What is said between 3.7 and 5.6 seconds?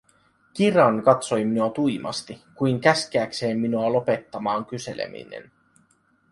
lopettamaan kyseleminen.